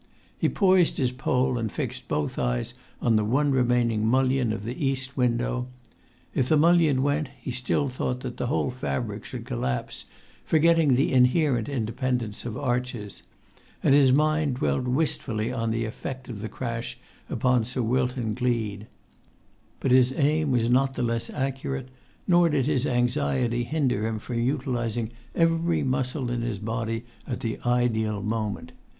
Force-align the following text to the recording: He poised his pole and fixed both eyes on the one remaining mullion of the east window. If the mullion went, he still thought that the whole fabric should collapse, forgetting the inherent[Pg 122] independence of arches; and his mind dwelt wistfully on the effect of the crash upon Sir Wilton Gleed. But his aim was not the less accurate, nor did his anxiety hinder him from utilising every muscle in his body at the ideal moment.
He 0.35 0.49
poised 0.49 0.97
his 0.97 1.11
pole 1.11 1.59
and 1.59 1.71
fixed 1.71 2.07
both 2.07 2.39
eyes 2.39 2.73
on 3.03 3.17
the 3.17 3.23
one 3.23 3.51
remaining 3.51 4.03
mullion 4.03 4.51
of 4.51 4.63
the 4.63 4.83
east 4.83 5.15
window. 5.15 5.67
If 6.33 6.49
the 6.49 6.57
mullion 6.57 7.03
went, 7.03 7.29
he 7.39 7.51
still 7.51 7.87
thought 7.87 8.21
that 8.21 8.37
the 8.37 8.47
whole 8.47 8.71
fabric 8.71 9.25
should 9.25 9.45
collapse, 9.45 10.05
forgetting 10.43 10.95
the 10.95 11.11
inherent[Pg 11.11 11.69
122] 11.69 11.71
independence 11.71 12.45
of 12.45 12.57
arches; 12.57 13.21
and 13.83 13.93
his 13.93 14.11
mind 14.11 14.55
dwelt 14.55 14.85
wistfully 14.85 15.51
on 15.53 15.69
the 15.69 15.85
effect 15.85 16.27
of 16.27 16.39
the 16.41 16.49
crash 16.49 16.97
upon 17.29 17.63
Sir 17.63 17.83
Wilton 17.83 18.33
Gleed. 18.33 18.87
But 19.79 19.91
his 19.91 20.13
aim 20.13 20.49
was 20.49 20.67
not 20.67 20.95
the 20.95 21.03
less 21.03 21.29
accurate, 21.29 21.89
nor 22.27 22.49
did 22.49 22.65
his 22.65 22.87
anxiety 22.87 23.63
hinder 23.65 24.07
him 24.07 24.17
from 24.17 24.39
utilising 24.41 25.11
every 25.35 25.83
muscle 25.83 26.31
in 26.31 26.41
his 26.41 26.57
body 26.57 27.05
at 27.27 27.41
the 27.41 27.59
ideal 27.67 28.23
moment. 28.23 28.71